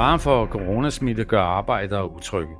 Faren 0.00 0.20
for 0.20 0.46
coronasmitte 0.46 1.24
gør 1.24 1.40
arbejdere 1.42 2.10
utrygge. 2.10 2.56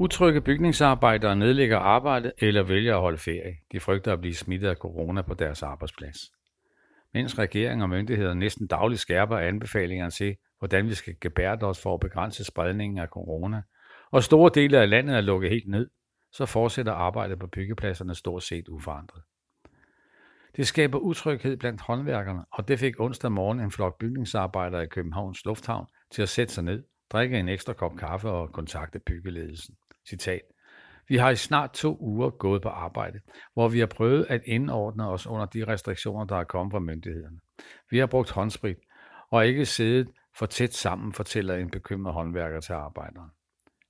Utrygge 0.00 0.40
bygningsarbejdere 0.40 1.36
nedlægger 1.36 1.78
arbejde 1.78 2.32
eller 2.38 2.62
vælger 2.62 2.94
at 2.94 3.00
holde 3.00 3.18
ferie. 3.18 3.56
De 3.72 3.80
frygter 3.80 4.12
at 4.12 4.20
blive 4.20 4.34
smittet 4.34 4.68
af 4.68 4.76
corona 4.76 5.22
på 5.22 5.34
deres 5.34 5.62
arbejdsplads. 5.62 6.18
Mens 7.14 7.38
regeringen 7.38 7.82
og 7.82 7.88
myndigheder 7.88 8.34
næsten 8.34 8.66
dagligt 8.66 9.00
skærper 9.00 9.38
anbefalingerne 9.38 10.10
til, 10.10 10.36
hvordan 10.58 10.88
vi 10.88 10.94
skal 10.94 11.14
gebærde 11.20 11.66
os 11.66 11.82
for 11.82 11.94
at 11.94 12.00
begrænse 12.00 12.44
spredningen 12.44 12.98
af 12.98 13.08
corona, 13.08 13.62
og 14.10 14.22
store 14.22 14.50
dele 14.54 14.78
af 14.78 14.90
landet 14.90 15.16
er 15.16 15.20
lukket 15.20 15.50
helt 15.50 15.68
ned, 15.68 15.90
så 16.32 16.46
fortsætter 16.46 16.92
arbejdet 16.92 17.38
på 17.38 17.46
byggepladserne 17.46 18.14
stort 18.14 18.42
set 18.42 18.68
uforandret. 18.68 19.22
Det 20.56 20.66
skaber 20.66 20.98
utryghed 20.98 21.56
blandt 21.56 21.80
håndværkerne, 21.80 22.44
og 22.52 22.68
det 22.68 22.78
fik 22.78 23.00
onsdag 23.00 23.32
morgen 23.32 23.60
en 23.60 23.70
flok 23.70 23.98
bygningsarbejdere 23.98 24.82
i 24.82 24.86
Københavns 24.86 25.44
Lufthavn 25.44 25.86
til 26.10 26.22
at 26.22 26.28
sætte 26.28 26.54
sig 26.54 26.64
ned, 26.64 26.84
drikke 27.10 27.38
en 27.38 27.48
ekstra 27.48 27.72
kop 27.72 27.96
kaffe 27.96 28.28
og 28.30 28.52
kontakte 28.52 28.98
byggeledelsen. 28.98 29.76
Citat. 30.08 30.40
Vi 31.08 31.16
har 31.16 31.30
i 31.30 31.36
snart 31.36 31.72
to 31.72 31.96
uger 32.00 32.30
gået 32.30 32.62
på 32.62 32.68
arbejde, 32.68 33.20
hvor 33.54 33.68
vi 33.68 33.78
har 33.78 33.86
prøvet 33.86 34.26
at 34.28 34.42
indordne 34.44 35.08
os 35.08 35.26
under 35.26 35.46
de 35.46 35.64
restriktioner, 35.64 36.24
der 36.24 36.36
er 36.36 36.44
kommet 36.44 36.72
fra 36.72 36.80
myndighederne. 36.80 37.38
Vi 37.90 37.98
har 37.98 38.06
brugt 38.06 38.30
håndsprit 38.30 38.76
og 39.30 39.46
ikke 39.46 39.66
siddet 39.66 40.08
for 40.38 40.46
tæt 40.46 40.74
sammen, 40.74 41.12
fortæller 41.12 41.56
en 41.56 41.70
bekymret 41.70 42.14
håndværker 42.14 42.60
til 42.60 42.72
arbejderen. 42.72 43.30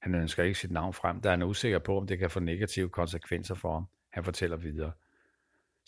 Han 0.03 0.15
ønsker 0.15 0.43
ikke 0.43 0.59
sit 0.59 0.71
navn 0.71 0.93
frem, 0.93 1.21
da 1.21 1.31
han 1.31 1.43
er 1.43 1.47
usikker 1.47 1.79
på, 1.79 1.97
om 1.97 2.07
det 2.07 2.19
kan 2.19 2.31
få 2.31 2.41
negative 2.41 2.89
konsekvenser 2.89 3.55
for 3.55 3.73
ham. 3.73 3.87
Han 4.13 4.25
fortæller 4.25 4.57
videre. 4.57 4.93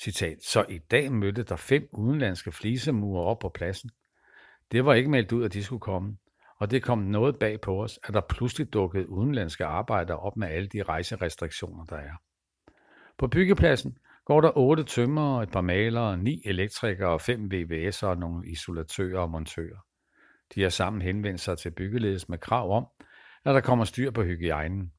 Citat. 0.01 0.43
Så 0.43 0.65
i 0.69 0.79
dag 0.79 1.13
mødte 1.13 1.43
der 1.43 1.57
fem 1.57 1.89
udenlandske 1.93 2.53
flisemurer 2.53 3.25
op 3.25 3.39
på 3.39 3.49
pladsen. 3.49 3.91
Det 4.73 4.85
var 4.85 4.95
ikke 4.95 5.11
meldt 5.11 5.33
ud, 5.33 5.45
at 5.45 5.53
de 5.53 5.65
skulle 5.65 5.81
komme 5.81 6.17
og 6.65 6.71
det 6.71 6.83
kom 6.83 6.99
noget 6.99 7.39
bag 7.39 7.61
på 7.61 7.83
os, 7.83 7.99
at 8.05 8.15
der 8.15 8.21
pludselig 8.21 8.73
dukkede 8.73 9.09
udenlandske 9.09 9.65
arbejdere 9.65 10.19
op 10.19 10.37
med 10.37 10.49
alle 10.49 10.69
de 10.69 10.83
rejserestriktioner, 10.83 11.85
der 11.85 11.97
er. 11.97 12.23
På 13.19 13.29
byggepladsen 13.29 13.99
går 14.25 14.41
der 14.41 14.59
otte 14.59 14.85
tømmer, 14.85 15.43
et 15.43 15.51
par 15.51 15.61
malere, 15.61 16.19
ni 16.19 16.43
elektrikere, 16.45 17.21
fem 17.21 17.51
VVS'er 17.55 18.07
og 18.07 18.19
nogle 18.19 18.49
isolatører 18.49 19.21
og 19.21 19.31
montører. 19.31 19.79
De 20.55 20.63
har 20.63 20.69
sammen 20.69 21.03
henvendt 21.03 21.41
sig 21.41 21.59
til 21.59 21.71
byggeledelsen 21.71 22.33
med 22.33 22.39
krav 22.39 22.77
om, 22.77 22.87
at 23.45 23.55
der 23.55 23.61
kommer 23.61 23.85
styr 23.85 24.11
på 24.11 24.23
hygiejnen. 24.23 24.93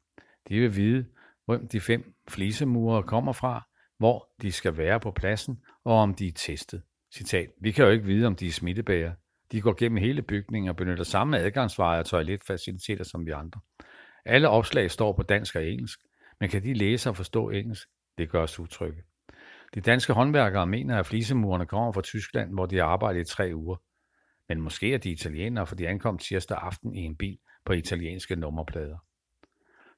De 0.49 0.59
vil 0.59 0.75
vide, 0.75 1.05
hvem 1.45 1.67
de 1.67 1.81
fem 1.81 2.13
flisemurer 2.29 3.01
kommer 3.01 3.33
fra, 3.33 3.67
hvor 3.97 4.29
de 4.41 4.51
skal 4.51 4.77
være 4.77 4.99
på 4.99 5.11
pladsen, 5.11 5.59
og 5.83 5.93
om 5.93 6.13
de 6.13 6.27
er 6.27 6.31
testet. 6.31 6.81
Citat, 7.13 7.49
vi 7.61 7.71
kan 7.71 7.85
jo 7.85 7.91
ikke 7.91 8.05
vide, 8.05 8.27
om 8.27 8.35
de 8.35 8.47
er 8.47 8.51
smittebærer. 8.51 9.11
De 9.51 9.61
går 9.61 9.73
gennem 9.73 9.97
hele 9.97 10.21
bygningen 10.21 10.69
og 10.69 10.75
benytter 10.75 11.03
samme 11.03 11.39
adgangsveje 11.39 11.99
og 11.99 12.05
toiletfaciliteter 12.05 13.03
som 13.03 13.25
vi 13.25 13.31
andre. 13.31 13.59
Alle 14.25 14.49
opslag 14.49 14.91
står 14.91 15.13
på 15.13 15.23
dansk 15.23 15.55
og 15.55 15.67
engelsk, 15.67 15.99
men 16.39 16.49
kan 16.49 16.63
de 16.63 16.73
læse 16.73 17.09
og 17.09 17.17
forstå 17.17 17.49
engelsk? 17.49 17.87
Det 18.17 18.29
gør 18.29 18.43
os 18.43 18.59
utrygge. 18.59 19.03
De 19.75 19.81
danske 19.81 20.13
håndværkere 20.13 20.67
mener, 20.67 20.99
at 20.99 21.05
flisemurerne 21.05 21.65
kommer 21.65 21.91
fra 21.91 22.01
Tyskland, 22.01 22.53
hvor 22.53 22.65
de 22.65 22.77
har 22.77 22.85
arbejdet 22.85 23.21
i 23.21 23.33
tre 23.33 23.51
uger. 23.55 23.75
Men 24.49 24.61
måske 24.61 24.93
er 24.93 24.97
de 24.97 25.11
italienere, 25.11 25.67
for 25.67 25.75
de 25.75 25.87
ankom 25.87 26.17
tirsdag 26.17 26.57
aften 26.61 26.95
i 26.95 26.99
en 26.99 27.15
bil 27.15 27.37
på 27.65 27.73
italienske 27.73 28.35
nummerplader. 28.35 28.97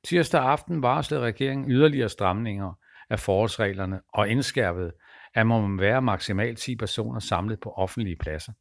Tirsdag 0.03 0.41
aften 0.41 0.81
varslede 0.81 1.21
regeringen 1.21 1.71
yderligere 1.71 2.09
stramninger 2.09 2.73
af 3.09 3.19
forholdsreglerne 3.19 4.01
og 4.13 4.29
indskærpet, 4.29 4.91
at 5.33 5.47
man 5.47 5.61
må 5.61 5.81
være 5.81 6.01
maksimalt 6.01 6.57
10 6.57 6.75
personer 6.75 7.19
samlet 7.19 7.59
på 7.59 7.71
offentlige 7.71 8.15
pladser. 8.15 8.53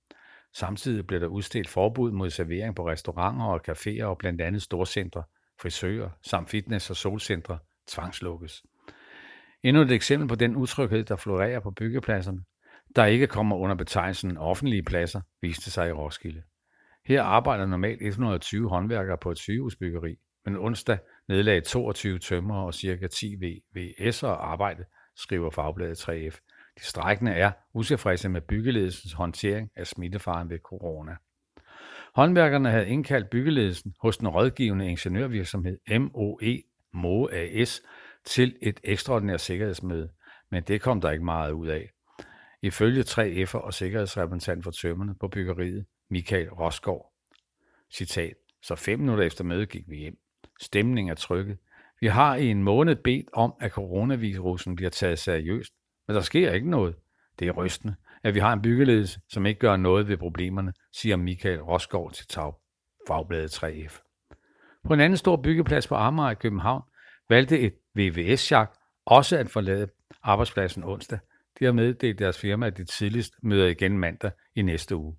Samtidig 0.55 1.07
blev 1.07 1.21
der 1.21 1.27
udstedt 1.27 1.69
forbud 1.69 2.13
mod 2.13 2.31
servering 2.31 2.77
på 2.77 2.89
restauranter 2.89 3.45
og 3.45 3.61
caféer 3.69 4.05
og 4.05 4.19
blandt 4.19 4.41
andet 4.41 4.63
storcentre, 4.63 5.23
frisører 5.61 6.11
samt 6.23 6.49
fitness- 6.49 6.91
og 6.91 6.97
solcentre 6.97 7.59
tvangslukkes. 7.89 8.63
Endnu 9.63 9.83
et 9.83 9.91
eksempel 9.91 10.29
på 10.29 10.35
den 10.35 10.57
utryghed, 10.57 11.05
der 11.05 11.17
florerer 11.17 11.61
på 11.61 11.71
byggepladserne, 11.71 12.41
der 12.97 13.05
ikke 13.05 13.27
kommer 13.27 13.57
under 13.57 13.77
betegnelsen 13.77 14.37
offentlige 14.37 14.83
pladser, 14.83 15.21
viste 15.43 15.71
sig 15.71 15.89
i 15.89 15.93
Roskilde. 15.93 16.43
Her 17.07 17.23
arbejder 17.23 17.67
normalt 17.67 18.03
120 18.03 18.69
håndværkere 18.69 19.19
på 19.19 19.31
et 19.31 19.39
sygehusbyggeri, 19.39 20.17
men 20.45 20.57
onsdag 20.57 20.99
nedlagde 21.29 21.61
22 21.61 22.19
tømmer 22.19 22.57
og 22.57 22.75
ca. 22.75 23.07
10 23.07 23.35
VVS'er 23.35 24.27
arbejde, 24.27 24.85
skriver 25.17 25.51
fagbladet 25.51 26.09
3F. 26.09 26.39
De 26.79 26.85
strækkende 26.85 27.33
er 27.33 27.53
utilfredse 27.75 28.29
med 28.29 28.41
byggeledelsens 28.41 29.13
håndtering 29.13 29.71
af 29.77 29.87
smittefaren 29.87 30.51
ved 30.51 30.59
corona. 30.59 31.17
Håndværkerne 32.15 32.71
havde 32.71 32.89
indkaldt 32.89 33.31
byggeledelsen 33.31 33.95
hos 34.01 34.17
den 34.17 34.29
rådgivende 34.29 34.91
ingeniørvirksomhed 34.91 35.79
MOE 35.99 36.63
MOE 36.93 37.33
AS 37.33 37.83
til 38.25 38.57
et 38.63 38.81
ekstraordinært 38.85 39.41
sikkerhedsmøde, 39.41 40.11
men 40.51 40.63
det 40.63 40.81
kom 40.81 41.01
der 41.01 41.11
ikke 41.11 41.25
meget 41.25 41.53
ud 41.53 41.69
af. 41.69 41.91
Ifølge 42.63 43.03
3F'er 43.03 43.59
og 43.59 43.75
sikkerhedsrepræsentant 43.75 44.65
for 44.65 44.71
tømmerne 44.71 45.15
på 45.21 45.29
byggeriet, 45.29 45.87
Michael 46.11 46.51
Rosgaard. 46.51 47.13
Citat. 47.93 48.35
Så 48.63 48.75
fem 48.75 48.99
minutter 48.99 49.25
efter 49.25 49.45
mødet 49.45 49.69
gik 49.69 49.85
vi 49.89 49.97
hjem. 49.97 50.19
Stemningen 50.61 51.11
er 51.11 51.15
trykket. 51.15 51.59
Vi 52.01 52.07
har 52.07 52.37
i 52.37 52.47
en 52.47 52.63
måned 52.63 52.97
bedt 52.97 53.27
om, 53.33 53.55
at 53.61 53.71
coronavirusen 53.71 54.77
bliver 54.77 54.91
taget 54.91 55.19
seriøst, 55.19 55.73
men 56.09 56.15
der 56.17 56.23
sker 56.23 56.53
ikke 56.53 56.71
noget. 56.71 56.95
Det 57.39 57.49
er 57.49 57.53
rystende, 57.53 57.95
at 58.23 58.35
vi 58.35 58.41
har 58.41 58.53
en 58.53 58.63
byggeledelse, 58.63 59.21
som 59.29 59.47
ikke 59.47 59.61
gør 59.61 59.77
noget 59.77 60.09
ved 60.09 60.17
problemerne, 60.17 60.73
siger 60.93 61.17
Michael 61.17 61.63
Rosgaard 61.63 62.13
til 62.13 62.27
Tag, 62.27 62.53
fagbladet 63.09 63.65
3F. 63.65 64.03
På 64.85 64.95
en 64.95 65.01
anden 65.01 65.17
stor 65.17 65.37
byggeplads 65.37 65.87
på 65.87 65.95
Amager 65.95 66.31
i 66.31 66.35
København 66.35 66.83
valgte 67.29 67.61
et 67.61 67.75
VVS-jak 67.95 68.73
også 69.07 69.37
at 69.37 69.51
forlade 69.51 69.89
arbejdspladsen 70.23 70.85
onsdag. 70.85 71.19
De 71.59 71.65
har 71.65 71.73
meddelt 71.73 72.19
deres 72.19 72.39
firma, 72.39 72.67
at 72.67 72.77
de 72.77 72.85
tidligst 72.85 73.35
møder 73.43 73.67
igen 73.67 73.99
mandag 73.99 74.31
i 74.55 74.63
næste 74.63 74.97
uge. 74.97 75.17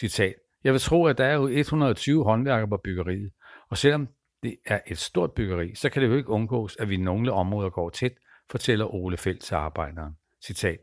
Citat. 0.00 0.34
Jeg 0.64 0.72
vil 0.72 0.80
tro, 0.80 1.06
at 1.06 1.18
der 1.18 1.24
er 1.24 1.34
jo 1.34 1.46
120 1.46 2.24
håndværkere 2.24 2.68
på 2.68 2.76
byggeriet, 2.76 3.30
og 3.68 3.78
selvom 3.78 4.08
det 4.42 4.56
er 4.66 4.80
et 4.86 4.98
stort 4.98 5.32
byggeri, 5.32 5.74
så 5.74 5.90
kan 5.90 6.02
det 6.02 6.08
jo 6.08 6.16
ikke 6.16 6.28
undgås, 6.28 6.76
at 6.76 6.88
vi 6.88 6.94
i 6.94 6.98
nogle 6.98 7.32
områder 7.32 7.70
går 7.70 7.90
tæt, 7.90 8.12
fortæller 8.50 8.94
Ole 8.94 9.16
Felt 9.16 9.42
til 9.42 9.54
arbejderen. 9.54 10.16
Citat. 10.44 10.78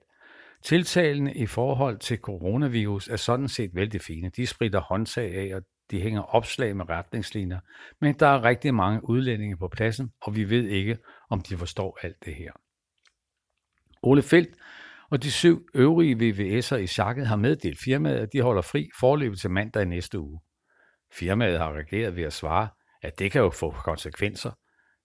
Tiltalene 0.63 1.33
i 1.33 1.45
forhold 1.45 1.99
til 1.99 2.17
coronavirus 2.17 3.07
er 3.07 3.15
sådan 3.15 3.47
set 3.47 3.75
vældig 3.75 4.01
fine. 4.01 4.29
De 4.29 4.47
spritter 4.47 4.79
håndtag 4.79 5.35
af, 5.35 5.55
og 5.55 5.61
de 5.91 6.01
hænger 6.01 6.21
opslag 6.21 6.75
med 6.75 6.89
retningslinjer. 6.89 7.59
Men 8.01 8.13
der 8.13 8.27
er 8.27 8.43
rigtig 8.43 8.73
mange 8.73 9.09
udlændinge 9.09 9.57
på 9.57 9.67
pladsen, 9.67 10.11
og 10.21 10.35
vi 10.35 10.49
ved 10.49 10.67
ikke, 10.67 10.97
om 11.29 11.41
de 11.41 11.57
forstår 11.57 11.97
alt 12.01 12.25
det 12.25 12.35
her. 12.35 12.51
Ole 14.01 14.21
Felt 14.21 14.55
og 15.09 15.23
de 15.23 15.31
syv 15.31 15.67
øvrige 15.73 16.15
VVS'er 16.15 16.75
i 16.75 16.87
chakket 16.87 17.27
har 17.27 17.35
meddelt 17.35 17.79
firmaet, 17.79 18.17
at 18.17 18.33
de 18.33 18.41
holder 18.41 18.61
fri 18.61 18.89
forløbet 18.99 19.39
til 19.39 19.51
mandag 19.51 19.81
i 19.81 19.85
næste 19.85 20.19
uge. 20.19 20.39
Firmaet 21.13 21.59
har 21.59 21.73
reageret 21.73 22.15
ved 22.15 22.23
at 22.23 22.33
svare, 22.33 22.67
at 23.01 23.19
det 23.19 23.31
kan 23.31 23.41
jo 23.41 23.49
få 23.49 23.71
konsekvenser, 23.71 24.51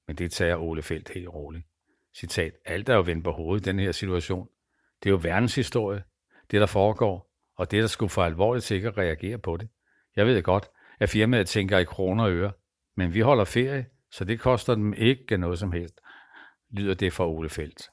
men 0.07 0.17
det 0.17 0.33
tager 0.33 0.57
Ole 0.57 0.83
Feldt 0.83 1.09
helt 1.09 1.29
roligt. 1.29 1.67
Citat, 2.17 2.53
alt 2.65 2.89
er 2.89 2.95
jo 2.95 3.01
vendt 3.01 3.25
på 3.25 3.33
hovedet 3.33 3.67
i 3.67 3.71
den 3.71 3.79
her 3.79 3.93
situation. 3.93 4.49
Det 5.03 5.09
er 5.09 5.11
jo 5.11 5.21
verdenshistorie, 5.23 6.03
det 6.51 6.61
der 6.61 6.67
foregår, 6.67 7.33
og 7.57 7.71
det 7.71 7.83
der 7.83 7.89
skulle 7.89 8.11
for 8.11 8.23
alvorligt 8.23 8.65
til 8.65 8.75
ikke 8.75 8.89
at 8.89 8.99
reagere 8.99 9.39
på 9.39 9.57
det. 9.57 9.69
Jeg 10.17 10.27
ved 10.27 10.43
godt, 10.43 10.71
at 11.01 11.11
firmaet 11.11 11.49
tænker 11.49 11.79
i 11.79 11.85
kroner 11.85 12.25
og 12.25 12.33
øre, 12.33 12.53
men 12.97 13.15
vi 13.15 13.21
holder 13.21 13.45
ferie, 13.45 13.87
så 14.11 14.25
det 14.25 14.41
koster 14.41 14.75
dem 14.75 14.95
ikke 14.95 15.37
noget 15.37 15.59
som 15.59 15.73
helst, 15.73 16.01
lyder 16.71 16.95
det 16.95 17.13
fra 17.13 17.29
Ole 17.29 17.49
Feldt. 17.49 17.91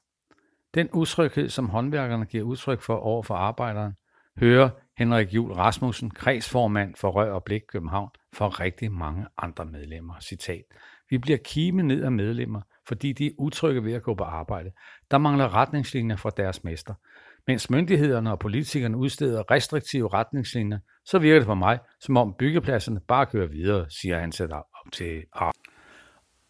Den 0.74 0.90
utryghed, 0.94 1.50
som 1.50 1.70
håndværkerne 1.70 2.26
giver 2.26 2.44
udtryk 2.44 2.82
for 2.82 2.96
over 2.96 3.24
for 3.24 3.36
arbejderen, 3.36 3.94
hører 4.38 4.70
Henrik 4.98 5.34
Jul 5.34 5.52
Rasmussen, 5.52 6.12
kredsformand 6.12 6.96
for 6.96 7.10
Rør 7.10 7.32
og 7.32 7.44
Blik 7.44 7.62
København, 7.68 8.10
for 8.34 8.60
rigtig 8.60 8.92
mange 8.92 9.26
andre 9.38 9.66
medlemmer. 9.66 10.14
Citat. 10.20 10.64
Vi 11.10 11.18
bliver 11.18 11.38
kime 11.46 11.84
ned 11.84 12.04
af 12.04 12.12
medlemmer, 12.12 12.62
fordi 12.88 13.14
de 13.14 13.28
er 13.28 13.32
utrygge 13.38 13.84
ved 13.84 13.94
at 13.94 14.04
gå 14.04 14.16
på 14.16 14.24
arbejde. 14.24 14.72
Der 15.12 15.18
mangler 15.18 15.56
retningslinjer 15.56 16.16
fra 16.16 16.30
deres 16.38 16.64
mester. 16.64 16.94
Mens 17.48 17.70
myndighederne 17.70 18.32
og 18.32 18.40
politikerne 18.40 18.98
udsteder 18.98 19.52
restriktive 19.52 20.14
retningslinjer, 20.14 20.80
så 21.06 21.20
virker 21.20 21.40
det 21.40 21.46
for 21.46 21.56
mig, 21.56 21.80
som 22.00 22.18
om 22.18 22.36
byggepladserne 22.40 23.00
bare 23.08 23.26
kører 23.26 23.48
videre, 23.48 23.90
siger 23.90 24.20
han 24.20 24.32
til 24.32 24.52
op 24.54 24.92
til 24.94 25.24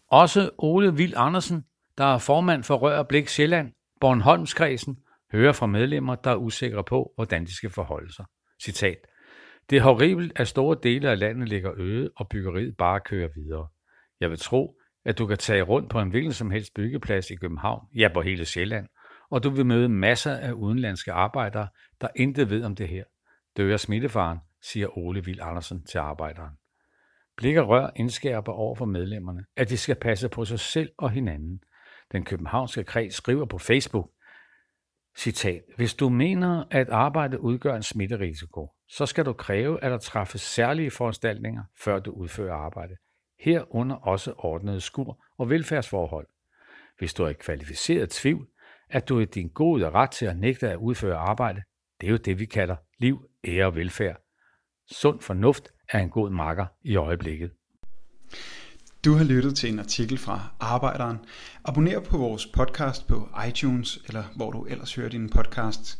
Også 0.07 0.49
Ole 0.57 0.95
Vild 0.95 1.13
Andersen, 1.17 1.65
der 1.97 2.05
er 2.05 2.17
formand 2.17 2.63
for 2.63 2.75
Rør 2.75 2.97
og 2.97 3.07
Blik 3.07 3.27
Sjælland, 3.27 3.71
Bornholmskredsen, 4.01 4.97
hører 5.31 5.53
fra 5.53 5.65
medlemmer, 5.65 6.15
der 6.15 6.31
er 6.31 6.35
usikre 6.35 6.83
på, 6.83 7.11
hvordan 7.15 7.45
de 7.45 7.55
skal 7.55 7.69
forholde 7.69 8.13
sig. 8.13 8.25
Citat. 8.63 8.97
Det 9.69 9.77
er 9.77 9.81
horribelt, 9.81 10.33
at 10.35 10.47
store 10.47 10.77
dele 10.83 11.09
af 11.09 11.19
landet 11.19 11.49
ligger 11.49 11.71
øde, 11.77 12.11
og 12.15 12.29
byggeriet 12.29 12.77
bare 12.77 12.99
kører 12.99 13.29
videre. 13.35 13.67
Jeg 14.19 14.29
vil 14.29 14.39
tro, 14.39 14.75
at 15.05 15.17
du 15.17 15.25
kan 15.25 15.37
tage 15.37 15.61
rundt 15.61 15.89
på 15.89 15.99
en 15.99 16.09
hvilken 16.09 16.33
som 16.33 16.51
helst 16.51 16.73
byggeplads 16.73 17.29
i 17.29 17.35
København, 17.35 17.87
ja 17.95 18.09
på 18.13 18.21
hele 18.21 18.45
Sjælland, 18.45 18.87
og 19.29 19.43
du 19.43 19.49
vil 19.49 19.65
møde 19.65 19.89
masser 19.89 20.35
af 20.35 20.51
udenlandske 20.51 21.11
arbejdere, 21.11 21.67
der 22.01 22.07
intet 22.15 22.49
ved 22.49 22.63
om 22.63 22.75
det 22.75 22.87
her. 22.87 23.03
Dør 23.57 23.77
smittefaren, 23.77 24.39
siger 24.61 24.97
Ole 24.97 25.25
Vild 25.25 25.39
Andersen 25.41 25.85
til 25.85 25.97
arbejderen. 25.97 26.53
Blik 27.37 27.57
og 27.57 27.67
Rør 27.67 27.89
indskærper 27.95 28.51
over 28.51 28.75
for 28.75 28.85
medlemmerne, 28.85 29.45
at 29.55 29.69
de 29.69 29.77
skal 29.77 29.95
passe 29.95 30.29
på 30.29 30.45
sig 30.45 30.59
selv 30.59 30.89
og 30.97 31.11
hinanden. 31.11 31.61
Den 32.11 32.23
københavnske 32.23 32.83
kreds 32.83 33.15
skriver 33.15 33.45
på 33.45 33.57
Facebook, 33.57 34.09
citat, 35.17 35.61
Hvis 35.75 35.93
du 35.93 36.09
mener, 36.09 36.63
at 36.71 36.89
arbejdet 36.89 37.37
udgør 37.37 37.75
en 37.75 37.83
smitterisiko, 37.83 38.73
så 38.89 39.05
skal 39.05 39.25
du 39.25 39.33
kræve, 39.33 39.83
at 39.83 39.91
der 39.91 39.97
træffes 39.97 40.41
særlige 40.41 40.91
foranstaltninger, 40.91 41.63
før 41.77 41.99
du 41.99 42.11
udfører 42.11 42.55
arbejde. 42.55 42.95
Herunder 43.39 43.95
også 43.95 44.33
ordnede 44.37 44.81
skur 44.81 45.23
og 45.37 45.49
velfærdsforhold. 45.49 46.27
Hvis 46.97 47.13
du 47.13 47.23
er 47.23 47.29
i 47.29 47.33
kvalificeret 47.33 48.09
tvivl, 48.09 48.47
at 48.89 49.09
du 49.09 49.19
er 49.21 49.25
din 49.25 49.49
gode 49.49 49.89
ret 49.89 50.11
til 50.11 50.25
at 50.25 50.37
nægte 50.37 50.69
at 50.69 50.77
udføre 50.77 51.17
arbejde, 51.17 51.61
det 52.01 52.07
er 52.07 52.11
jo 52.11 52.17
det, 52.17 52.39
vi 52.39 52.45
kalder 52.45 52.75
liv, 52.99 53.25
ære 53.47 53.65
og 53.65 53.75
velfærd. 53.75 54.21
Sund 54.91 55.21
fornuft 55.21 55.71
er 55.89 55.99
en 55.99 56.09
god 56.09 56.29
makker 56.29 56.65
i 56.81 56.95
øjeblikket. 56.95 57.51
Du 59.05 59.13
har 59.13 59.23
lyttet 59.23 59.55
til 59.55 59.73
en 59.73 59.79
artikel 59.79 60.17
fra 60.17 60.49
Arbejderen. 60.59 61.17
Abonner 61.65 61.99
på 61.99 62.17
vores 62.17 62.47
podcast 62.47 63.07
på 63.07 63.29
iTunes, 63.47 63.99
eller 64.07 64.23
hvor 64.35 64.51
du 64.51 64.65
ellers 64.65 64.95
hører 64.95 65.09
din 65.09 65.29
podcast. 65.29 65.99